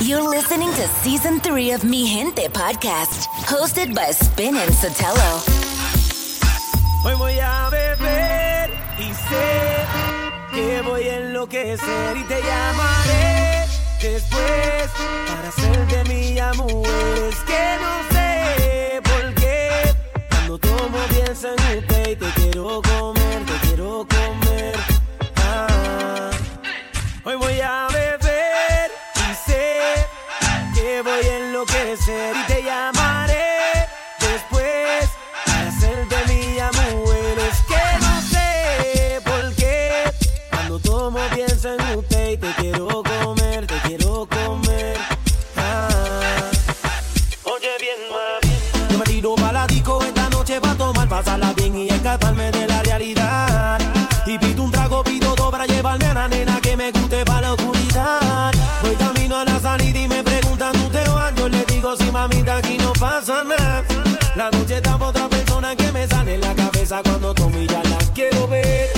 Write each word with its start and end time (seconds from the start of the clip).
You're 0.00 0.28
listening 0.28 0.70
to 0.70 0.88
season 1.02 1.40
three 1.40 1.70
of 1.70 1.84
Mi 1.84 2.06
Gente 2.06 2.48
podcast, 2.48 3.26
hosted 3.46 3.94
by 3.94 4.10
Spin 4.10 4.56
and 4.56 4.70
Sotelo. 4.72 5.42
Hoy 7.04 7.14
voy 7.14 7.38
a 7.40 7.68
beber 7.70 8.70
y 8.98 9.14
sé 9.14 9.86
que 10.52 10.82
voy 10.82 11.02
a 11.04 11.16
enloquecer 11.16 12.16
y 12.16 12.22
te 12.24 12.40
llamaré 12.42 13.66
después 14.02 14.90
para 15.28 15.48
hacer 15.48 15.86
de 15.86 16.04
mi 16.12 16.38
amor. 16.38 16.86
Es 17.28 17.36
que 17.40 17.76
no 17.80 18.14
sé 18.14 19.00
por 19.02 19.34
qué 19.34 19.94
cuando 20.30 20.58
tomo 20.58 20.98
pienso 21.08 21.48
en 21.48 21.78
usted 21.78 22.10
y 22.10 22.16
te 22.16 22.30
quiero 22.40 22.82
comer, 22.82 23.44
te 23.46 23.68
quiero 23.68 24.06
comer. 24.06 24.74
Ah, 25.36 26.30
hoy 27.24 27.36
voy 27.36 27.60
a 27.60 27.93
voy 31.04 31.26
a 31.26 31.36
enloquecer 31.36 32.34
y 32.34 32.52
te 32.52 32.62
llamo. 32.62 32.93
pasa 63.04 63.44
nada. 63.44 63.84
La 64.34 64.50
noche 64.50 64.76
está 64.76 64.96
por 64.96 65.08
otra 65.08 65.28
persona 65.28 65.76
que 65.76 65.92
me 65.92 66.08
sale 66.08 66.34
en 66.36 66.40
la 66.40 66.54
cabeza 66.54 67.02
cuando 67.02 67.34
tú 67.34 67.50
ya 67.68 67.82
la 67.92 67.98
quiero 68.14 68.48
ver. 68.48 68.88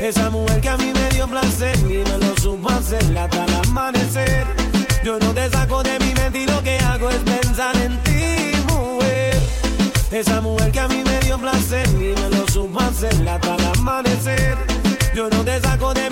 Esa 0.00 0.30
mujer 0.30 0.60
que 0.60 0.68
a 0.68 0.76
mí 0.76 0.92
me 0.92 1.08
dio 1.10 1.28
placer 1.28 1.78
y 1.78 1.98
me 2.08 2.16
lo 2.24 2.36
supo 2.42 2.68
hacer 2.70 3.04
hasta 3.16 3.44
el 3.44 3.54
amanecer. 3.64 4.46
Yo 5.04 5.18
no 5.20 5.30
te 5.32 5.48
saco 5.48 5.82
de 5.84 5.96
mi 6.00 6.12
mente 6.14 6.38
y 6.40 6.46
lo 6.46 6.60
que 6.62 6.76
hago 6.78 7.08
es 7.10 7.22
pensar 7.34 7.76
en 7.76 8.02
ti, 8.02 8.22
mujer. 8.72 9.40
Esa 10.10 10.40
mujer 10.40 10.72
que 10.72 10.80
a 10.80 10.88
mí 10.88 11.02
me 11.04 11.18
dio 11.20 11.38
placer 11.38 11.88
y 11.90 12.20
me 12.20 12.28
lo 12.36 12.44
supo 12.48 12.80
hacer 12.80 13.14
hasta 13.28 13.54
el 13.54 13.64
amanecer. 13.78 14.56
Yo 15.14 15.30
no 15.30 15.44
te 15.44 15.60
saco 15.60 15.94
de 15.94 16.10
mi 16.10 16.11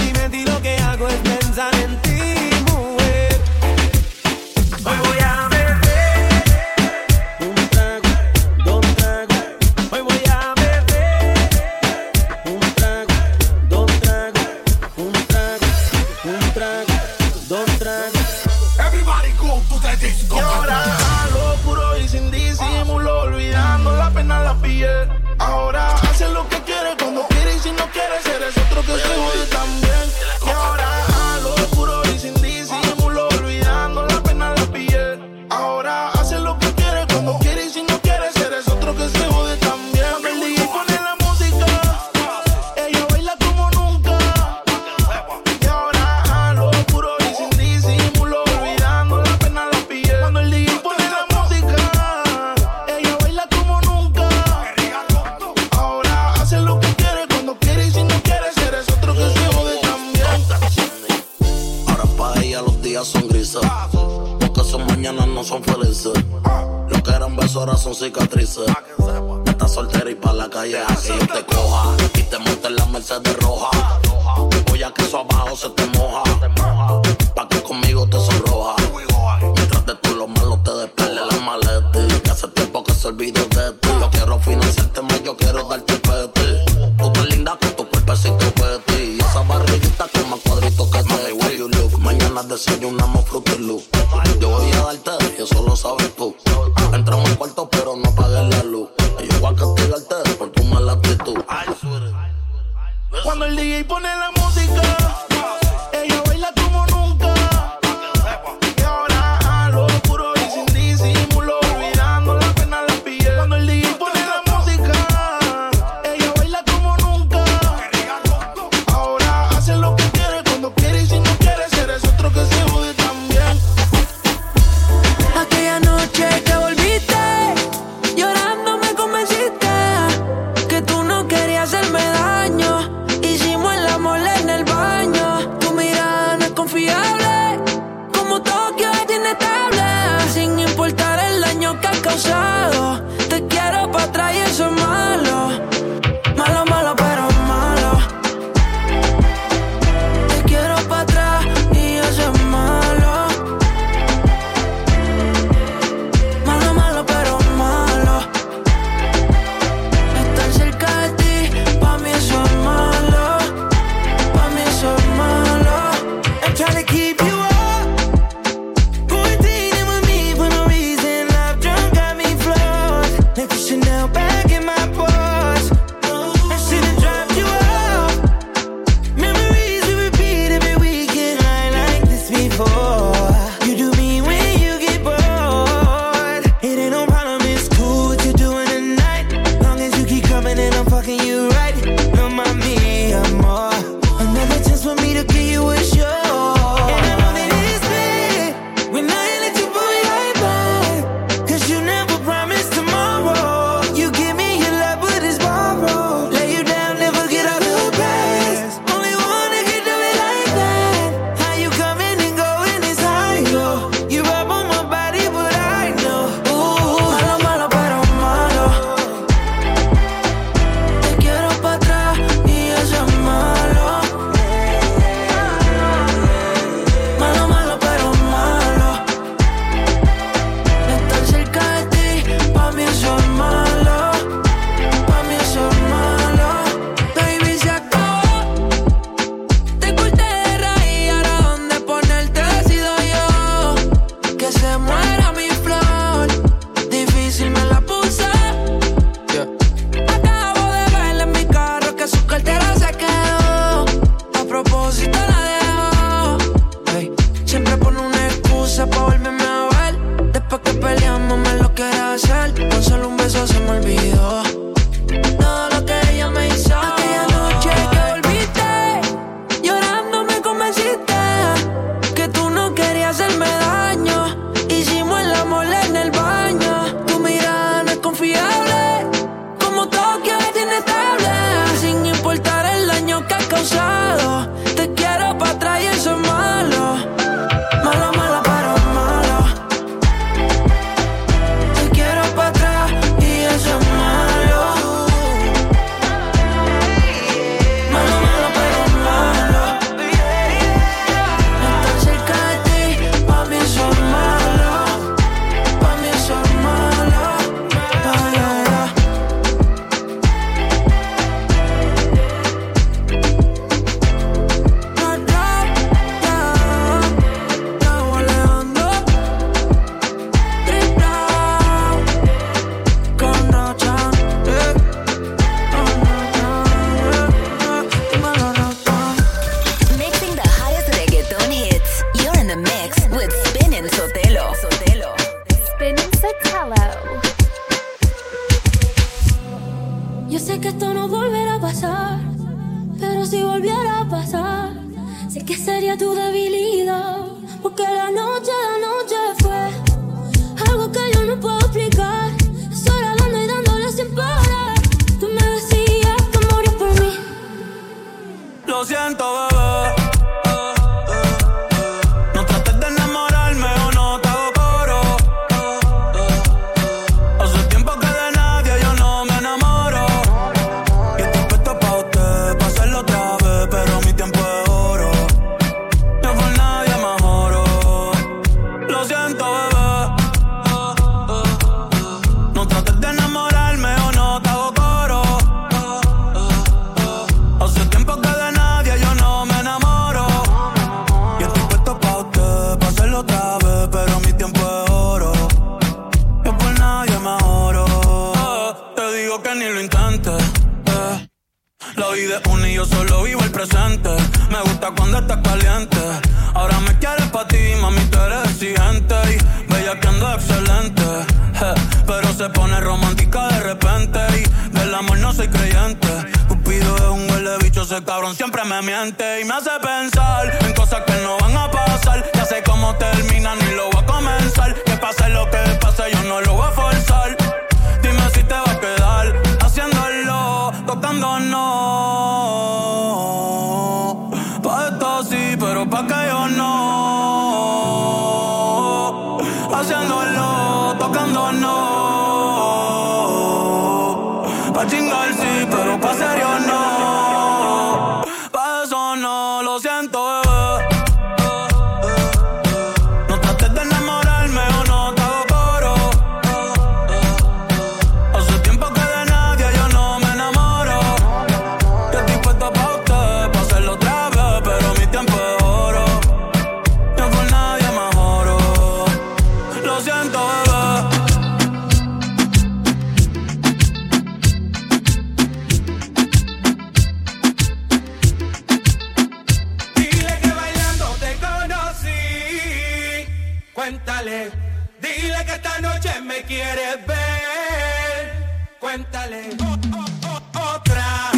Cuéntale, 483.91 484.53
dile 485.01 485.45
que 485.45 485.53
esta 485.55 485.81
noche 485.81 486.21
me 486.21 486.43
quieres 486.43 487.05
ver. 487.09 488.77
Cuéntale, 488.79 489.51
oh, 489.65 489.77
oh, 489.97 490.77
otra, 490.77 491.33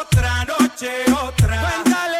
otra 0.00 0.44
noche, 0.44 1.04
otra. 1.10 1.60
Cuéntale. 1.60 2.19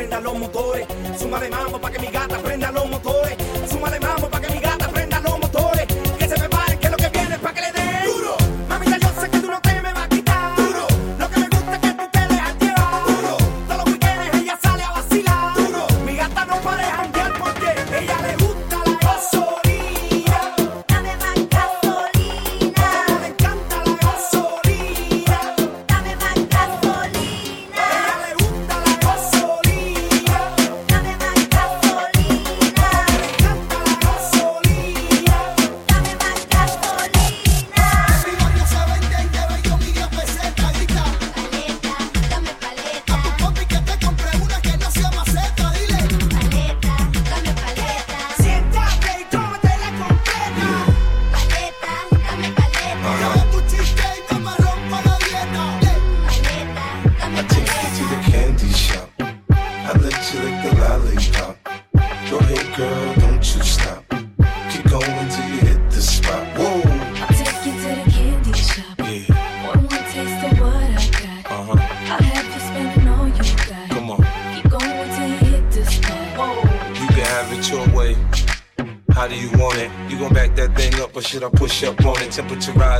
prenda 0.00 0.20
los 0.20 0.38
motores. 0.38 0.86
Suma 1.18 1.38
de 1.38 1.50
mambo 1.50 1.78
para 1.78 1.94
que 1.94 2.00
mi 2.00 2.06
gata 2.06 2.38
prenda 2.38 2.72
los 2.72 2.88
motores. 2.88 3.36
Suma 3.70 3.90
de 3.90 4.00
mambo 4.00 4.29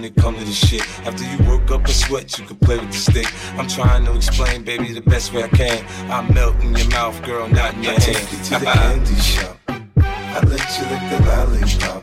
when 0.00 0.10
it 0.10 0.16
comes 0.16 0.38
to 0.38 0.44
this 0.44 0.56
shit. 0.56 0.82
After 1.06 1.24
you 1.24 1.50
work 1.50 1.70
up 1.70 1.84
a 1.86 1.92
sweat, 1.92 2.38
you 2.38 2.46
can 2.46 2.56
play 2.56 2.78
with 2.78 2.90
the 2.90 2.96
stick. 2.96 3.26
I'm 3.58 3.68
trying 3.68 4.04
to 4.06 4.16
explain, 4.16 4.64
baby, 4.64 4.92
the 4.92 5.02
best 5.02 5.32
way 5.34 5.44
I 5.44 5.48
can. 5.48 5.84
I 6.10 6.22
melt 6.32 6.56
in 6.62 6.74
your 6.74 6.88
mouth, 6.88 7.22
girl, 7.22 7.48
not 7.48 7.74
in 7.74 7.82
your 7.82 7.92
I 7.92 8.00
hand. 8.00 8.16
take 8.16 8.32
you 8.32 8.38
to 8.44 8.50
the 8.50 8.72
candy 8.72 9.14
shop. 9.16 9.58
I 9.66 10.40
let 10.46 10.66
you 10.76 10.84
lick 10.90 11.04
the 11.10 11.18
lollipop. 11.28 12.02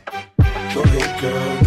Go 0.73 0.83
ahead, 0.83 1.21
girl, 1.21 1.66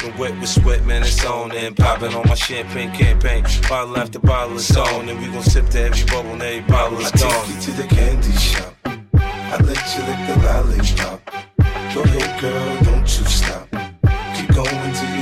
Dripping 0.00 0.18
wet 0.18 0.40
with 0.40 0.48
sweat, 0.48 0.86
man, 0.86 1.02
it's 1.02 1.22
on 1.26 1.52
and 1.52 1.76
popping 1.76 2.14
on 2.14 2.26
my 2.26 2.34
champagne 2.34 2.90
campaign. 2.92 3.44
Bottle 3.68 3.98
after 3.98 4.18
bottle 4.18 4.56
is 4.56 4.74
on, 4.74 5.08
and 5.10 5.20
we 5.20 5.26
gon' 5.26 5.42
sip 5.42 5.68
to 5.70 5.82
every 5.82 6.06
bubble 6.06 6.32
and 6.32 6.42
every 6.42 6.62
bottle 6.62 6.98
is 7.00 7.12
I 7.12 7.16
take 7.16 7.48
you 7.48 7.60
to 7.60 7.70
the 7.72 7.86
candy 7.86 8.32
shop. 8.32 8.74
I 8.84 9.58
let 9.58 9.76
you 9.94 10.02
lick 10.08 10.20
the 10.26 10.36
lollipop. 10.46 11.20
Go 11.94 12.02
ahead, 12.02 12.40
girl, 12.40 12.82
don't 12.84 13.02
you 13.02 13.24
stop. 13.26 13.68
Keep 14.36 14.54
going 14.54 14.94
till 14.94 15.16
you 15.16 15.19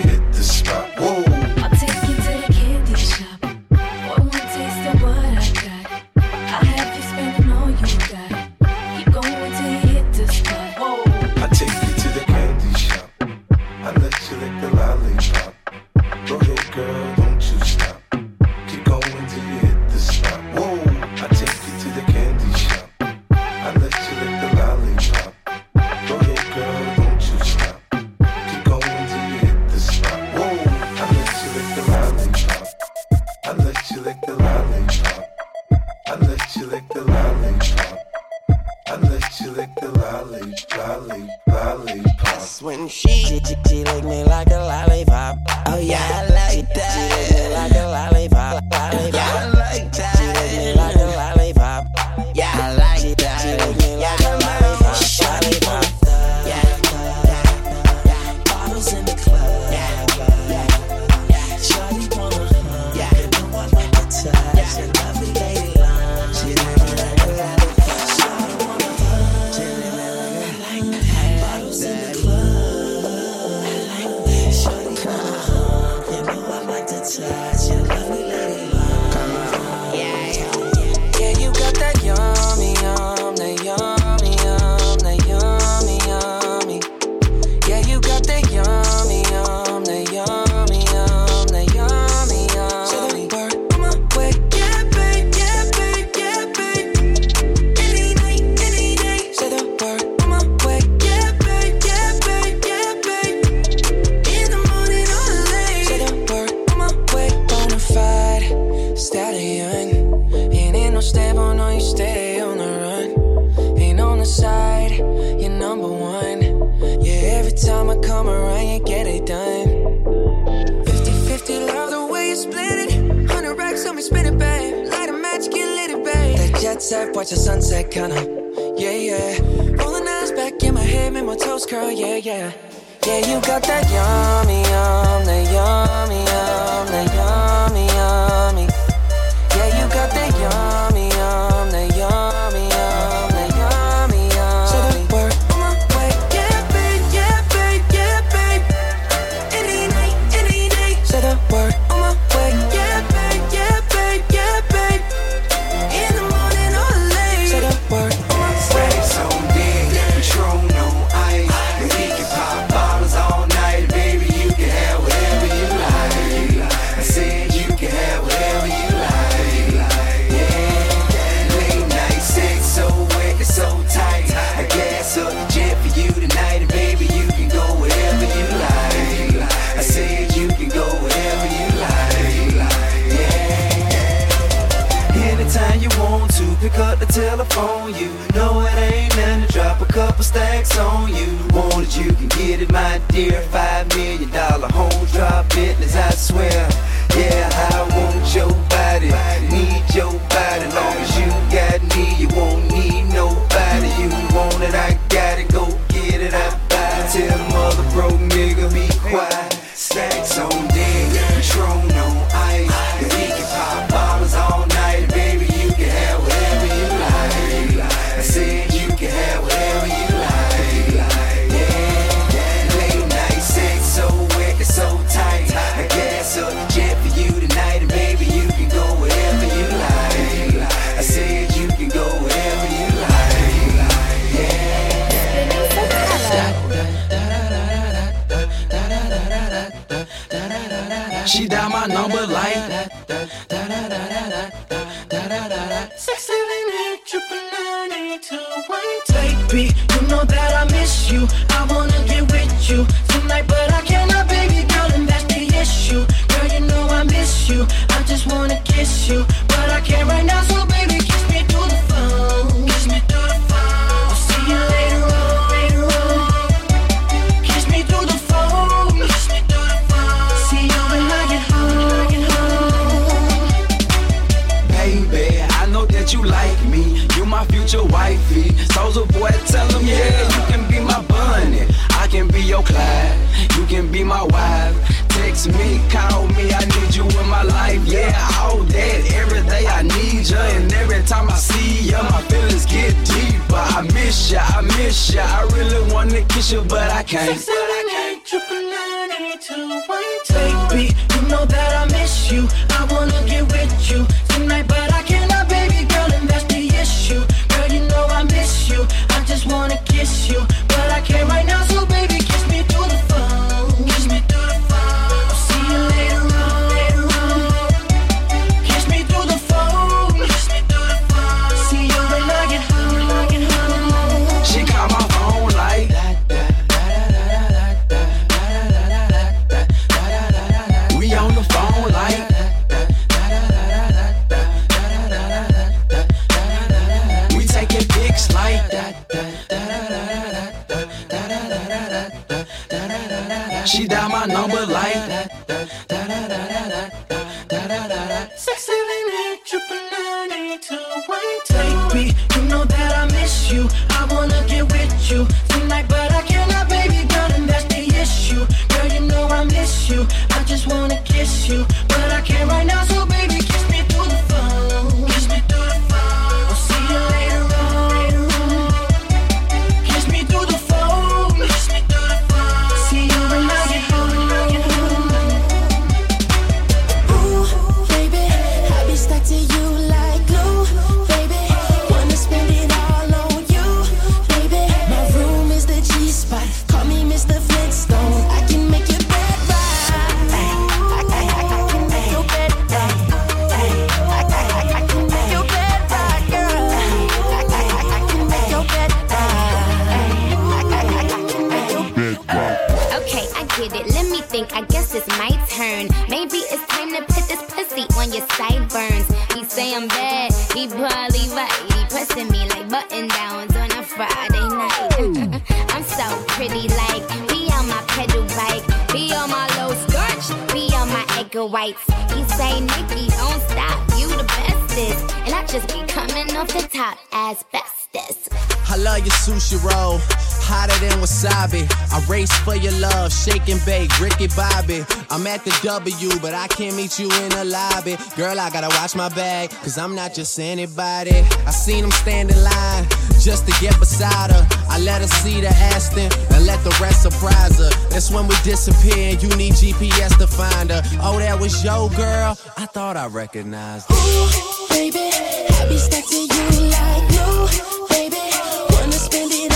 I'm 435.19 435.27
at 435.27 435.45
the 435.45 435.51
W, 435.65 436.11
but 436.21 436.33
I 436.33 436.47
can't 436.47 436.77
meet 436.77 436.97
you 437.01 437.11
in 437.11 437.31
the 437.31 437.45
lobby. 437.45 437.97
Girl, 438.15 438.39
I 438.39 438.51
gotta 438.51 438.69
watch 438.69 438.95
my 438.95 439.09
bag, 439.09 439.51
cause 439.51 439.77
I'm 439.77 439.97
not 439.97 440.15
just 440.15 440.39
anybody. 440.39 441.27
I 441.45 441.51
seen 441.51 441.83
them 441.83 441.91
stand 441.91 442.31
in 442.31 442.41
line 442.41 442.87
just 443.19 443.45
to 443.49 443.53
get 443.61 443.77
beside 443.81 444.31
her. 444.31 444.47
I 444.71 444.79
let 444.79 445.01
her 445.01 445.09
see 445.09 445.41
the 445.41 445.49
Aston 445.49 446.13
and 446.33 446.47
let 446.47 446.63
the 446.63 446.71
rest 446.81 447.03
surprise 447.03 447.59
her. 447.59 447.69
That's 447.91 448.13
when 448.13 448.29
we 448.29 448.37
disappear 448.45 449.11
and 449.11 449.21
you 449.21 449.29
need 449.31 449.55
GPS 449.55 450.17
to 450.19 450.29
find 450.29 450.71
her. 450.71 450.83
Oh, 451.03 451.19
that 451.19 451.41
was 451.41 451.65
your 451.65 451.91
girl? 451.91 452.39
I 452.57 452.67
thought 452.67 452.97
I 452.97 453.09
recognized 453.09 453.89
her. 453.89 453.97
Ooh, 453.97 454.69
baby, 454.69 455.11
I 455.51 455.67
be 455.69 455.79
stuck 455.79 456.07
to 456.07 456.15
you 456.15 456.71
like 456.71 457.09
glue, 457.11 457.89
baby. 457.89 458.23
Wanna 458.71 458.93
spend 458.93 459.33
it 459.33 459.48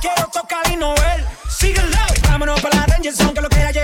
Quiero 0.00 0.28
tocar 0.32 0.70
y 0.70 0.76
no 0.76 0.94
él. 0.94 1.24
Síguelo. 1.48 1.96
Vámonos 2.28 2.60
para 2.60 2.76
la 2.76 2.86
Danger 2.86 3.14
Zone, 3.14 3.34
que 3.34 3.40
lo 3.40 3.48
que 3.48 3.56
hay 3.56 3.83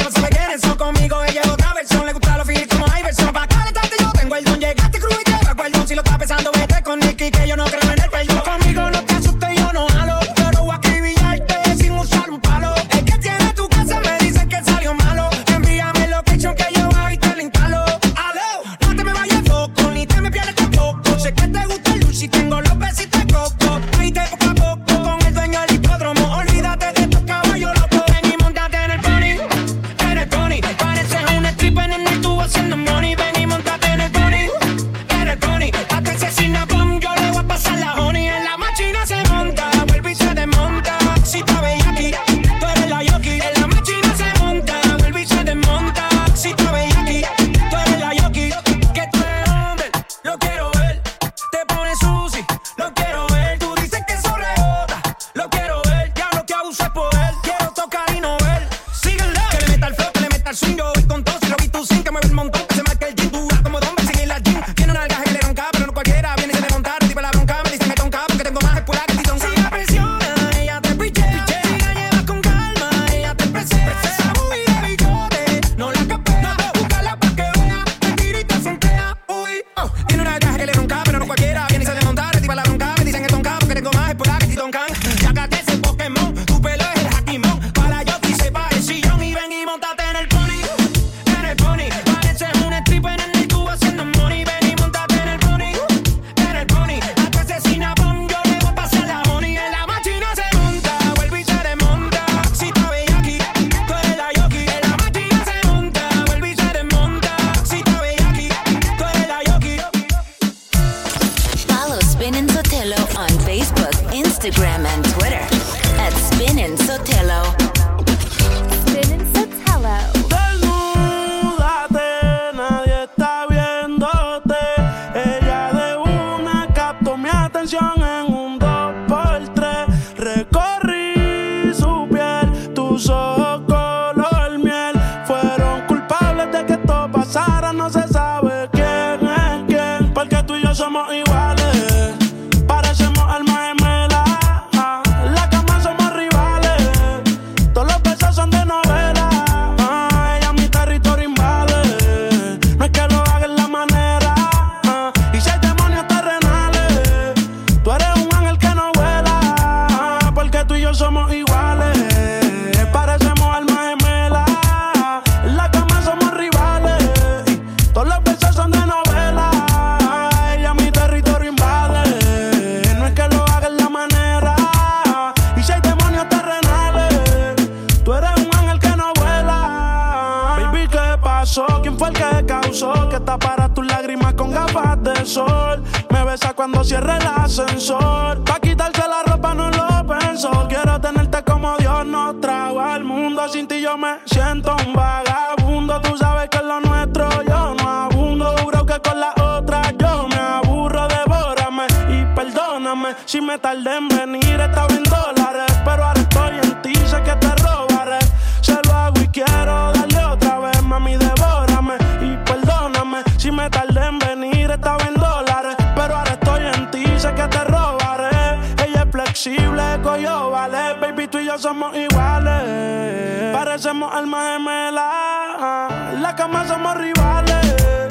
Baby, 221.21 221.29
tú 221.29 221.39
y 221.39 221.45
yo 221.45 221.59
somos 221.59 221.95
iguales. 221.95 223.53
Parecemos 223.53 224.11
almas 224.11 224.53
gemelas. 224.53 226.15
En 226.15 226.23
la 226.23 226.35
cama 226.35 226.67
somos 226.67 226.97
rivales. 226.97 228.09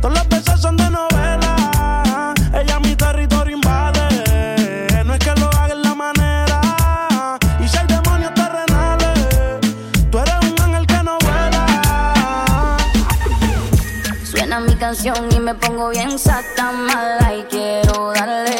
Todos 0.00 0.14
los 0.14 0.28
besos 0.28 0.60
son 0.60 0.76
de 0.76 0.88
novela. 0.88 2.32
Ella 2.54 2.78
mi 2.78 2.94
territorio 2.94 3.56
invade. 3.56 5.02
No 5.04 5.12
es 5.12 5.18
que 5.18 5.34
lo 5.40 5.46
haga 5.46 5.72
en 5.72 5.82
la 5.82 5.94
manera. 5.96 6.60
Y 7.58 7.66
si 7.66 7.78
hay 7.78 7.86
demonios 7.88 8.32
terrenales, 8.32 9.58
tú 10.12 10.18
eres 10.20 10.34
un 10.48 10.60
ángel 10.60 10.86
que 10.86 11.02
no 11.02 11.18
vuela. 11.18 12.76
Suena 14.22 14.60
mi 14.60 14.76
canción 14.76 15.16
y 15.32 15.40
me 15.40 15.54
pongo 15.56 15.88
bien 15.88 16.16
sata 16.16 16.70
mala 16.70 17.34
y 17.34 17.42
quiero 17.50 18.12
darle 18.12 18.51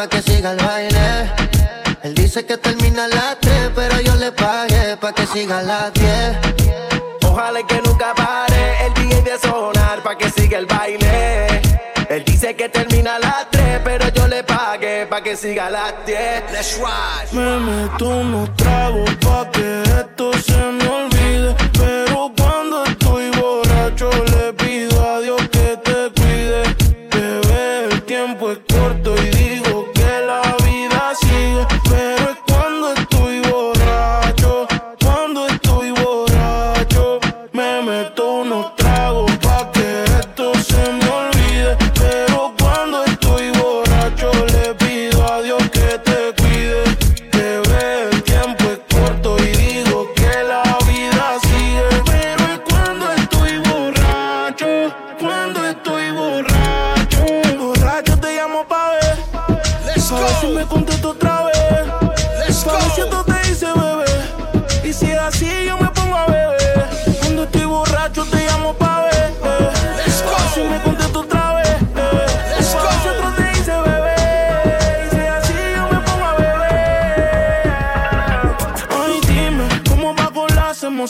pa' 0.00 0.08
que 0.08 0.22
siga 0.22 0.52
el 0.52 0.56
baile. 0.56 1.30
Él 2.02 2.14
dice 2.14 2.46
que 2.46 2.56
termina 2.56 3.04
a 3.04 3.08
las 3.08 3.38
3, 3.40 3.72
pero 3.74 4.00
yo 4.00 4.14
le 4.14 4.32
pagué 4.32 4.96
pa' 4.96 5.12
que 5.12 5.26
siga 5.26 5.58
a 5.58 5.62
las 5.62 5.92
10. 5.92 6.38
Ojalá 7.28 7.60
que 7.66 7.82
nunca 7.82 8.14
pare 8.14 8.62
el 8.86 8.94
DJ 8.94 9.22
de 9.22 9.38
sonar 9.38 10.02
pa' 10.02 10.16
que 10.16 10.30
siga 10.30 10.56
el 10.58 10.64
baile. 10.64 11.60
Él 12.08 12.24
dice 12.24 12.56
que 12.56 12.70
termina 12.70 13.16
a 13.16 13.18
las 13.18 13.50
3, 13.50 13.80
pero 13.84 14.08
yo 14.08 14.26
le 14.26 14.42
pagué 14.42 15.06
pa' 15.06 15.22
que 15.22 15.36
siga 15.36 15.66
a 15.66 15.70
las 15.70 15.92
10. 16.06 16.50
Let's 16.50 16.78
ride. 16.78 17.28
Me 17.38 17.50
meto 17.68 18.08
unos 18.08 18.56
tragos 18.56 19.10
pa' 19.16 19.50
que 19.52 19.82
esto 19.82 20.32
se 20.46 20.56
me 20.78 20.86
olvide. 20.88 21.59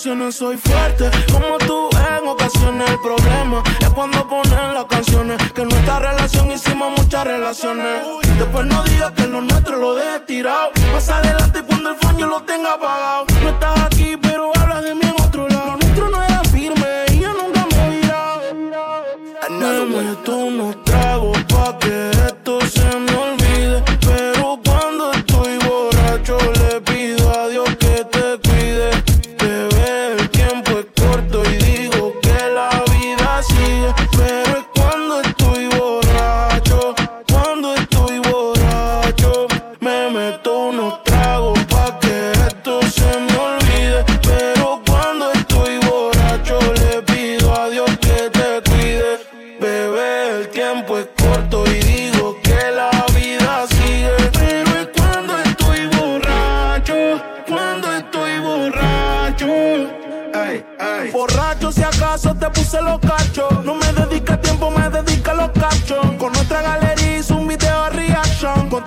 Emociones? 0.00 0.34
Soy 0.34 0.56
fuerte, 0.56 1.10
como 1.30 1.58
tú 1.58 1.90
en 1.92 2.26
ocasiones. 2.26 2.88
El 2.90 3.00
problema 3.00 3.62
es 3.80 3.88
cuando 3.90 4.26
ponen 4.26 4.74
las 4.74 4.84
canciones. 4.86 5.36
Que 5.52 5.60
en 5.62 5.68
nuestra 5.68 5.98
relación 5.98 6.50
hicimos 6.50 6.92
muchas 6.96 7.24
relaciones. 7.24 8.02
Después 8.38 8.66
no 8.66 8.82
digas 8.84 9.12
que 9.12 9.26
lo 9.26 9.42
nuestro 9.42 9.76
lo 9.76 9.94
dejes 9.94 10.24
tirado. 10.26 10.70
Más 10.92 11.08
adelante 11.08 11.62
cuando 11.66 11.90
el 11.90 11.96
phone 11.96 12.18
yo 12.18 12.26
lo 12.26 12.42
tenga 12.42 12.72
apagado. 12.74 13.26
No 13.42 13.48
estás 13.50 13.80
aquí, 13.80 14.16
pero 14.20 14.50
hablas 14.58 14.84
de 14.84 14.94
mí 14.94 15.02
en 15.02 15.22
otro 15.22 15.48
lado. 15.48 15.66
Lo 15.66 15.76
nuestro 15.76 16.08
no 16.08 16.22
era 16.22 16.42
firme 16.44 17.04
y 17.12 17.18
yo 17.18 17.32
nunca 17.34 17.66
me 17.70 17.86
he 17.86 18.00
virado. 18.00 18.40
Me 19.50 19.84
meto 19.84 20.36
unos 20.36 20.82
tragos 20.84 21.36
pa' 21.44 21.78
que 21.78 22.29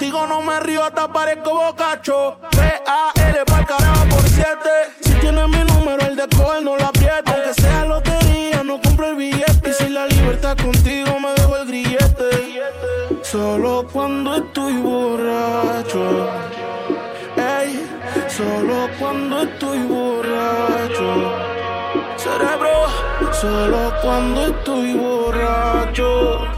Contigo 0.03 0.27
no 0.27 0.41
me 0.41 0.59
río, 0.59 0.83
hasta 0.83 1.07
parezco 1.07 1.53
bocacho. 1.53 2.37
P-A-R 2.51 3.45
pa'l 3.45 3.65
carajo 3.65 4.05
por 4.09 4.21
siete. 4.23 4.69
Si 4.99 5.13
tienes 5.13 5.47
mi 5.47 5.63
número, 5.63 6.05
el 6.05 6.17
de 6.17 6.27
coger 6.27 6.61
no 6.61 6.75
la 6.75 6.87
apriete. 6.87 7.31
Aunque 7.31 7.53
sea 7.53 7.85
lotería, 7.85 8.63
no 8.65 8.81
compro 8.81 9.07
el 9.07 9.15
billete. 9.15 9.69
Y 9.69 9.73
si 9.73 9.87
la 9.87 10.05
libertad 10.07 10.57
contigo 10.57 11.17
me 11.21 11.31
dejo 11.35 11.55
el 11.55 11.67
grillete. 11.69 12.61
Solo 13.21 13.87
cuando 13.93 14.35
estoy 14.35 14.73
borracho. 14.73 16.27
Ey, 17.37 17.89
solo 18.27 18.89
cuando 18.99 19.43
estoy 19.43 19.83
borracho. 19.83 21.31
Cerebro, 22.17 22.87
solo 23.31 23.93
cuando 24.01 24.47
estoy 24.47 24.95
borracho. 24.95 26.52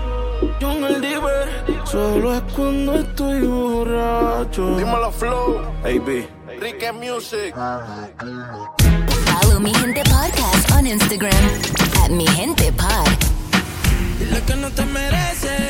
Cuando 2.44 2.96
estoy 2.96 3.42
borracho. 3.48 4.76
Dímelo, 4.78 5.12
Flow. 5.12 5.60
AB. 5.84 6.28
Rique 6.60 6.92
Music. 6.92 7.54
Follow 9.26 9.60
Mi 9.60 9.74
Gente 9.74 10.04
Podcast 10.04 10.72
on 10.72 10.88
Instagram 10.88 11.34
at 12.04 12.12
Mi 12.12 12.28
Gente 12.28 12.72
Pod. 12.74 13.08
Dile 14.20 14.42
que 14.46 14.56
no 14.56 14.70
te 14.72 14.86
merece, 14.86 15.65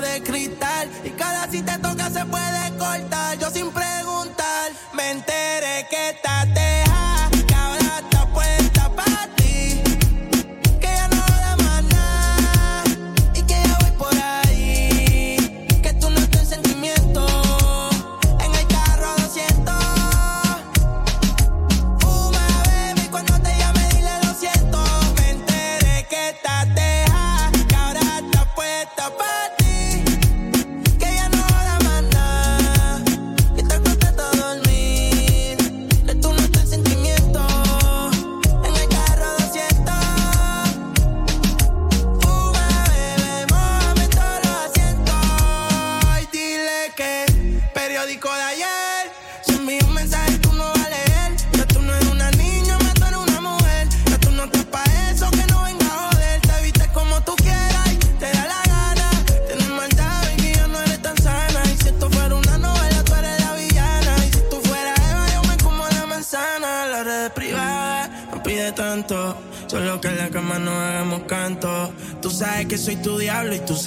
de 0.00 0.22
cristal 0.22 0.88
y 1.04 1.10
cada 1.10 1.50
si 1.50 1.62
te 1.62 1.78
toca 1.78 2.10
se 2.10 2.24
puede 2.24 2.78
cortar. 2.78 3.38
Yo 3.38 3.50
sin 3.50 3.70
preguntar 3.70 4.39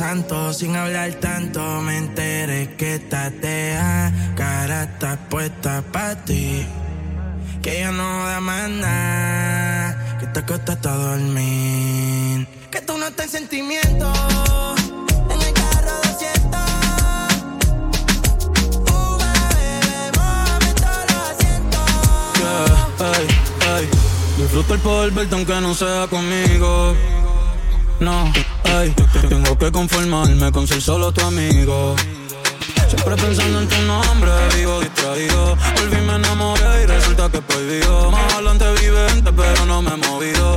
santo, 0.03 0.51
sin 0.51 0.75
hablar 0.75 1.13
tanto, 1.13 1.61
me 1.81 1.97
enteré 1.97 2.75
que 2.75 2.99
tatea, 2.99 4.11
cara 4.35 4.83
está 4.83 5.15
puesta 5.29 5.81
para 5.93 6.25
ti, 6.25 6.65
que 7.61 7.79
ya 7.79 7.91
no 7.93 8.25
da 8.25 8.41
más 8.41 8.69
nada, 8.69 10.17
que 10.19 10.27
te 10.27 10.39
acostaste 10.41 10.89
a 10.89 10.95
dormir, 10.95 12.47
que 12.69 12.81
tú 12.81 12.97
no 12.97 13.05
estás 13.07 13.27
en 13.27 13.31
sentimiento. 13.31 14.11
Uh, 14.11 14.75
Disfruto 24.37 24.73
el 24.73 24.81
poder 24.81 25.11
verte 25.11 25.35
aunque 25.35 25.61
no 25.61 25.73
sea 25.73 26.07
conmigo. 26.09 26.93
No. 28.01 28.33
Tengo 29.29 29.55
que 29.55 29.71
conformarme 29.71 30.51
con 30.51 30.67
ser 30.67 30.81
solo 30.81 31.11
tu 31.11 31.21
amigo. 31.21 31.95
Siempre 32.87 33.15
pensando 33.17 33.61
en 33.61 33.67
tu 33.67 33.81
nombre, 33.83 34.31
vivo 34.55 34.79
distraído. 34.79 35.55
Volví, 35.75 36.01
me 36.01 36.15
enamoré 36.15 36.83
y 36.83 36.85
resulta 36.87 37.29
que 37.29 37.39
perdido. 37.39 38.09
Más 38.09 38.33
adelante 38.33 38.65
vivente, 38.81 39.31
pero 39.31 39.65
no 39.67 39.83
me 39.83 39.91
he 39.91 39.97
movido. 39.97 40.52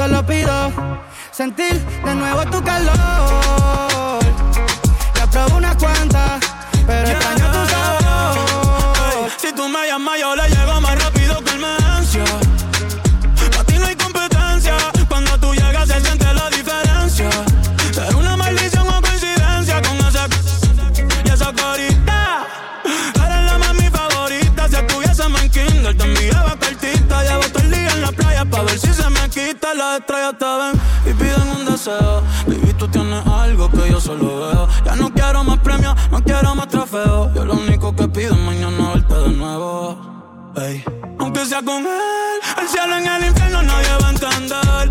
solo 0.00 0.24
pido 0.24 0.72
sentir 1.30 1.78
de 2.06 2.14
nuevo 2.14 2.42
tu 2.46 2.64
calor. 2.64 4.18
Ya 5.14 5.26
probé 5.30 5.52
unas 5.56 5.76
cuantas, 5.76 6.40
pero 6.86 7.06
yeah. 7.06 7.18
extraño 7.18 7.52
tus 7.52 7.69
estrellas 30.00 30.34
te 30.38 30.44
ven 30.44 30.80
y 31.06 31.14
piden 31.14 31.48
un 31.56 31.64
deseo. 31.64 32.22
Baby, 32.46 32.72
tú 32.78 32.88
tienes 32.88 33.26
algo 33.26 33.70
que 33.70 33.90
yo 33.90 34.00
solo 34.00 34.40
veo. 34.40 34.68
Ya 34.84 34.96
no 34.96 35.12
quiero 35.12 35.44
más 35.44 35.58
premios, 35.58 35.94
no 36.10 36.22
quiero 36.22 36.54
más 36.54 36.68
trofeos. 36.68 37.32
Yo 37.34 37.44
lo 37.44 37.54
único 37.54 37.94
que 37.94 38.08
pido 38.08 38.34
es 38.34 38.40
mañana 38.40 38.92
verte 38.94 39.14
de 39.14 39.28
nuevo. 39.30 39.98
Aunque 41.18 41.46
sea 41.46 41.62
con 41.62 41.86
él, 41.86 42.40
el 42.60 42.68
cielo 42.68 42.96
en 42.96 43.06
el 43.06 43.24
infierno 43.28 43.62
nadie 43.62 43.88
va 44.02 44.08
a 44.08 44.10
entender 44.10 44.90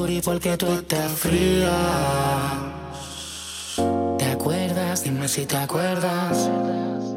Guri 0.00 0.20
porque 0.22 0.56
tú 0.56 0.66
estás 0.72 1.12
fría. 1.12 1.76
¿Te 4.18 4.26
acuerdas? 4.32 5.04
Dime 5.04 5.28
si 5.28 5.44
te 5.44 5.58
acuerdas. 5.58 6.48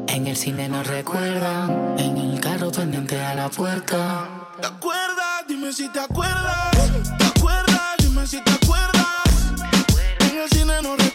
En 0.08 0.26
el 0.26 0.36
cine 0.36 0.68
nos 0.68 0.86
recuerdan. 0.86 1.94
En 1.98 2.16
el 2.18 2.40
carro 2.40 2.70
pendiente 2.70 3.18
a 3.20 3.34
la 3.34 3.48
puerta. 3.48 4.28
¿Te 4.60 4.66
acuerdas? 4.66 5.36
Dime 5.48 5.72
si 5.72 5.88
te 5.88 6.00
acuerdas. 6.00 6.70
¿Te 7.18 7.24
acuerdas? 7.24 7.94
Dime 8.00 8.26
si 8.26 8.42
te 8.42 8.52
acuerdas. 8.52 9.22
En 10.28 10.38
el 10.42 10.48
cine 10.50 10.74
no 10.82 10.90
recuerdan. 10.96 11.13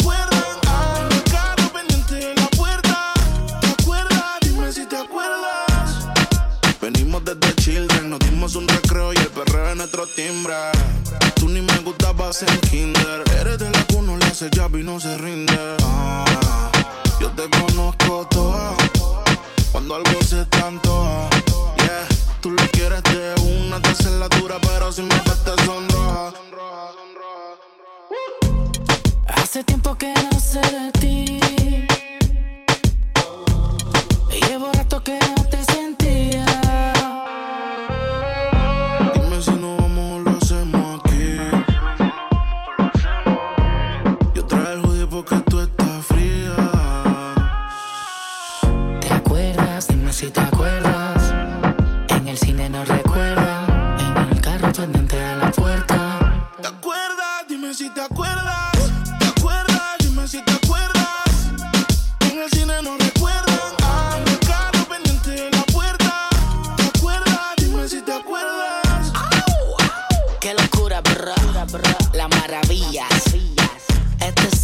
Dimos 8.49 8.63
un 8.63 8.67
recreo 8.67 9.13
y 9.13 9.17
el 9.17 9.27
perreo 9.27 9.69
es 9.69 9.75
nuestro 9.75 10.07
timbre. 10.07 10.55
Tú 11.35 11.49
ni 11.49 11.61
me 11.61 11.77
gustabas 11.79 12.41
en 12.41 12.59
kinder. 12.61 13.23
Eres 13.39 13.59
de 13.59 13.69
la 13.69 13.85
uno 13.95 14.17
le 14.17 14.25
hace 14.25 14.49
llave 14.49 14.79
y 14.79 14.83
no 14.83 14.99
se 14.99 15.15
rinde. 15.19 15.53
Ah, 15.83 16.25
yo 17.19 17.29
te 17.29 17.47
conozco 17.47 18.27
toda. 18.31 18.73
Cuando 19.71 19.93
algo 19.93 20.23
se 20.23 20.45
tanto, 20.45 21.29
yeah. 21.77 22.07
Tú 22.41 22.49
lo 22.49 22.63
quieres 22.71 23.03
de 23.03 23.35
una, 23.39 23.79
te 23.83 24.39
dura, 24.39 24.57
pero 24.61 24.91
si 24.91 25.03
me 25.03 25.13
ves 25.13 25.43
te 25.43 25.65
sonroja. 25.65 26.33
Hace 29.27 29.63
tiempo 29.63 29.95
que 29.95 30.11
no 30.11 30.39
sé 30.39 30.61
de 30.61 30.91
ti. 30.93 31.39
Llevo 34.47 34.71
rato 34.73 35.03
que 35.03 35.19
no 35.19 35.48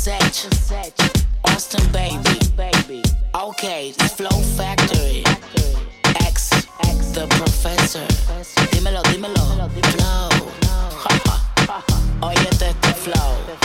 Sech. 0.05 0.93
Austin 1.49 1.81
Baby. 1.91 3.01
Ok, 3.33 3.91
Flow 4.15 4.39
Factory. 4.55 5.23
X, 6.27 6.49
The 7.13 7.25
Professor. 7.27 8.05
Dímelo, 8.71 9.01
dímelo. 9.01 9.41
Flow. 9.97 10.29
Oye, 12.21 12.49
este 12.51 12.93
flow. 12.93 13.64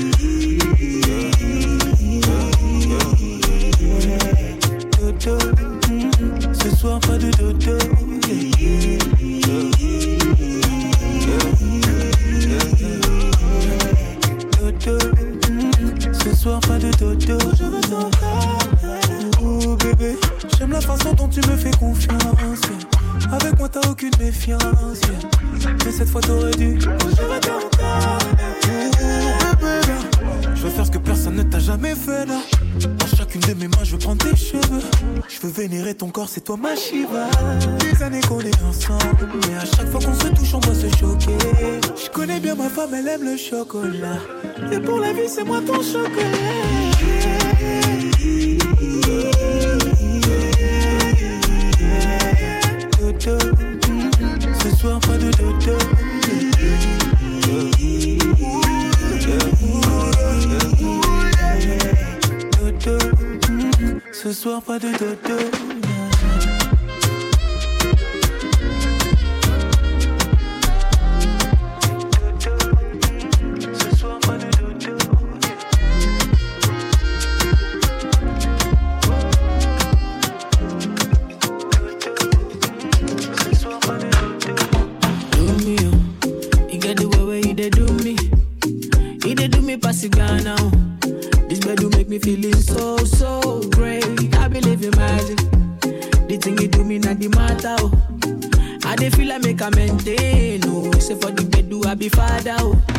c'est 36.27 36.41
toi 36.41 36.57
ma 36.57 36.75
Shiva. 36.75 37.27
Des 37.79 38.03
années 38.03 38.21
qu'on 38.21 38.39
est 38.39 38.63
ensemble, 38.63 39.29
mais 39.47 39.55
à 39.55 39.65
chaque 39.65 39.87
fois 39.89 39.99
qu'on 39.99 40.13
se 40.13 40.27
touche, 40.27 40.53
on 40.53 40.59
doit 40.59 40.75
se 40.75 40.89
choquer. 40.97 41.37
Je 42.03 42.09
connais 42.09 42.39
bien 42.39 42.55
ma 42.55 42.69
femme, 42.69 42.93
elle 42.93 43.07
aime 43.07 43.23
le 43.23 43.37
chocolat. 43.37 44.19
Et 44.71 44.79
pour 44.79 44.99
la 44.99 45.13
vie, 45.13 45.27
c'est 45.27 45.43
moi 45.43 45.61
ton 45.65 45.81
chocolat. 45.81 46.90
can 99.61 99.75
maintain. 99.75 100.61
Oh, 100.65 100.91
say 100.93 101.13
for 101.13 101.29
the 101.29 101.43
bed, 101.43 101.69
do 101.69 101.83
I 101.85 101.93
be 101.93 102.09
father? 102.09 102.55
Oh. 102.57 102.90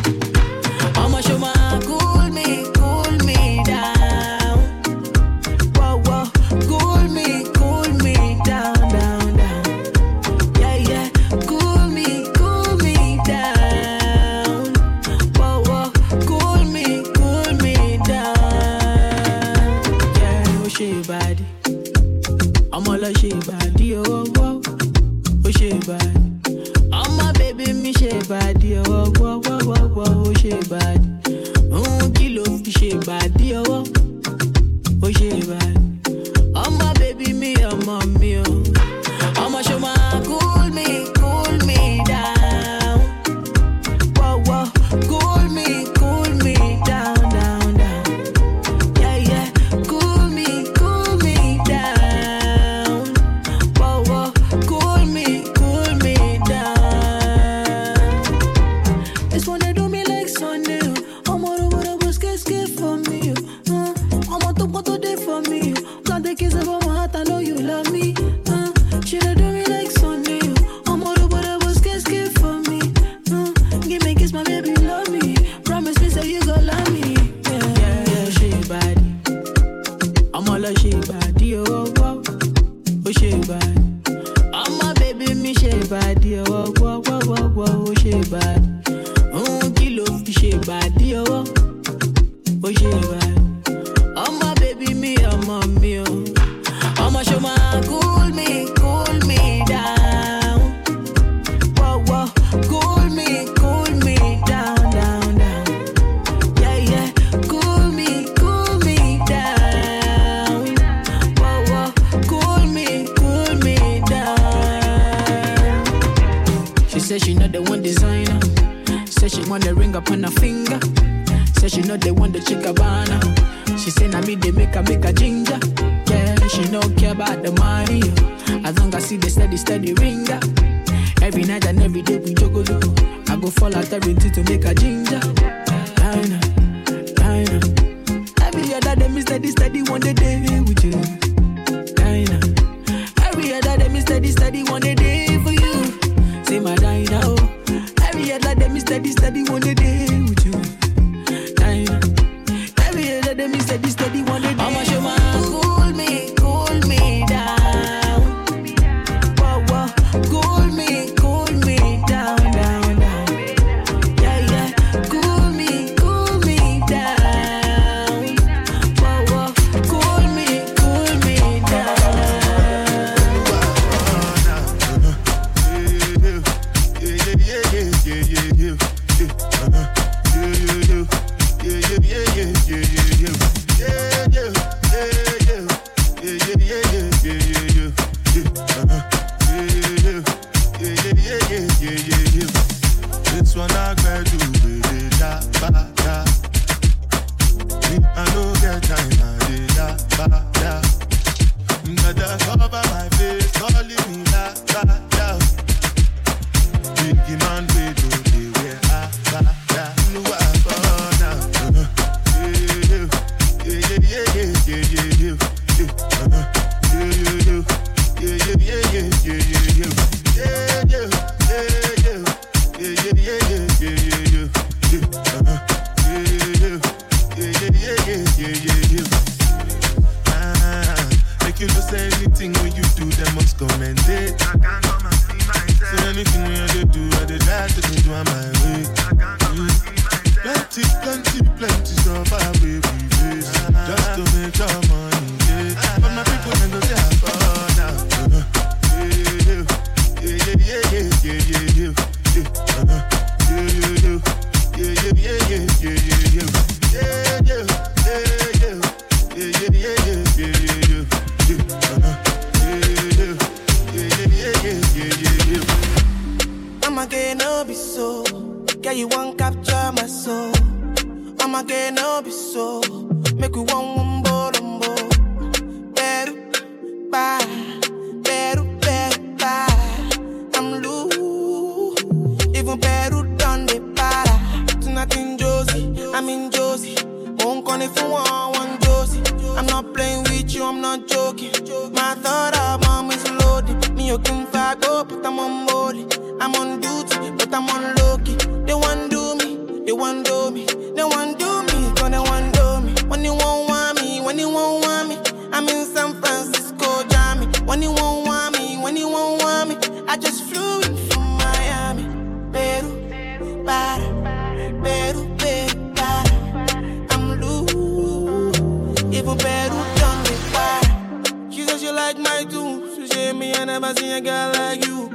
a 324.13 324.21
girl 324.21 324.51
like 324.53 324.85
you. 324.85 325.09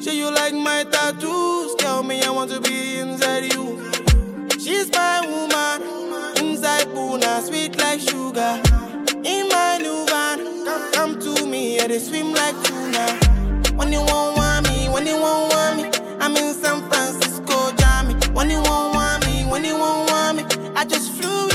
She 0.00 0.18
you 0.18 0.30
like 0.34 0.54
my 0.54 0.84
tattoos. 0.84 1.74
Tell 1.74 2.02
me 2.02 2.22
I 2.22 2.30
want 2.30 2.50
to 2.52 2.60
be 2.60 2.98
inside 2.98 3.52
you. 3.52 3.90
She's 4.58 4.90
my 4.92 5.20
woman. 5.26 5.82
Inside 6.38 6.86
Puna, 6.94 7.42
sweet 7.42 7.76
like 7.76 8.00
sugar. 8.00 8.62
In 9.24 9.48
my 9.48 9.78
new 9.78 10.06
van, 10.06 10.38
come, 10.64 10.92
come 10.92 11.20
to 11.20 11.46
me, 11.46 11.76
yeah, 11.76 11.86
they 11.86 11.98
swim 11.98 12.32
like 12.32 12.56
tuna. 12.64 13.04
When 13.76 13.92
you 13.92 14.00
won't 14.00 14.36
want 14.38 14.68
me, 14.70 14.88
when 14.88 15.06
you 15.06 15.16
won't 15.20 15.52
want 15.52 15.76
me, 15.76 15.90
I'm 16.20 16.34
in 16.36 16.54
San 16.54 16.88
Francisco, 16.88 17.72
Jammy. 17.76 18.14
When 18.32 18.48
you 18.48 18.62
won't 18.62 18.94
want 18.94 19.26
me, 19.26 19.44
when 19.44 19.64
you 19.64 19.76
won't 19.76 20.10
want 20.10 20.36
me, 20.38 20.44
I 20.74 20.84
just 20.84 21.12
flew 21.12 21.53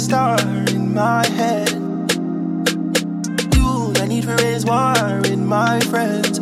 star 0.00 0.38
in 0.68 0.94
my 0.94 1.26
head. 1.26 1.68
You, 3.54 3.92
I 3.96 4.06
need 4.08 4.22
to 4.22 4.34
raise 4.40 4.64
war 4.64 4.94
in 5.26 5.46
my 5.46 5.78
friends. 5.80 6.38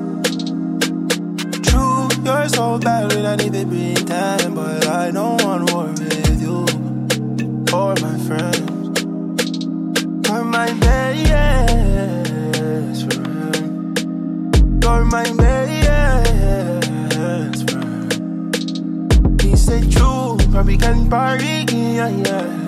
True, 1.68 2.08
you're 2.24 2.48
so 2.48 2.78
bad 2.78 3.12
when 3.12 3.26
I 3.26 3.34
need 3.34 3.52
to 3.54 3.66
pretend, 3.66 4.54
but 4.54 4.86
I 4.86 5.10
don't 5.10 5.42
want 5.42 5.72
war 5.72 5.88
with 5.88 6.40
you 6.40 6.66
or 7.74 7.96
my 8.00 8.16
friends. 8.28 9.00
You're 10.28 10.44
my 10.44 10.72
best 10.84 13.10
friend. 13.10 13.98
You're 14.82 15.04
my 15.04 15.24
best 15.42 17.60
friend. 17.70 19.42
He 19.42 19.56
said 19.56 19.90
true, 19.90 20.36
probably 20.52 20.76
can 20.76 21.10
party, 21.10 21.64
yeah, 21.72 22.08
yeah. 22.08 22.67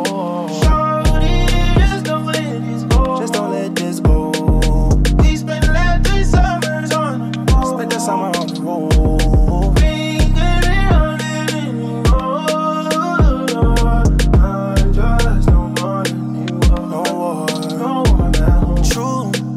True, 8.61 8.77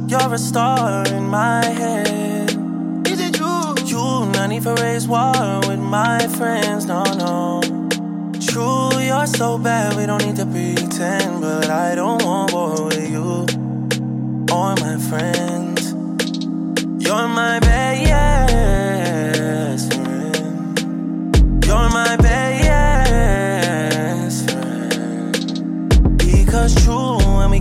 you're 0.08 0.32
a 0.32 0.38
star 0.38 1.06
in 1.08 1.28
my 1.28 1.62
head. 1.66 2.48
Is 3.06 3.20
it 3.20 3.34
true? 3.34 3.74
You, 3.84 4.24
not 4.32 4.48
need 4.48 4.62
for 4.62 4.74
raise 4.76 5.06
war 5.06 5.34
with 5.68 5.80
my 5.80 6.26
friends. 6.38 6.86
No, 6.86 7.04
no. 7.04 7.60
True, 8.40 8.98
you're 9.00 9.26
so 9.26 9.58
bad, 9.58 9.98
we 9.98 10.06
don't 10.06 10.24
need 10.24 10.36
to 10.36 10.46
pretend. 10.46 11.42
But 11.42 11.68
I 11.68 11.94
don't 11.94 12.24
want 12.24 12.54
war 12.54 12.86
with 12.86 13.10
you 13.10 13.44
or 14.50 14.74
my 14.76 14.96
friends. 15.10 15.92
You're 17.04 17.28
my 17.28 17.60
best 17.60 17.74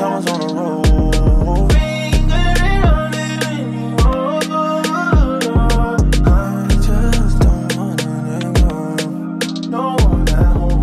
No 0.00 0.08
one 0.08 0.16
at 10.28 10.34
home. 10.56 10.82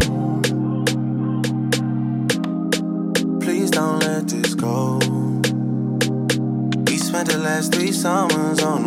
Please 3.42 3.72
don't 3.72 4.00
let 4.02 4.28
this 4.28 4.54
go. 4.54 5.00
We 6.86 6.98
spent 6.98 7.30
the 7.30 7.38
last 7.44 7.74
three 7.74 7.92
summers 7.92 8.62
on 8.62 8.84
the 8.84 8.87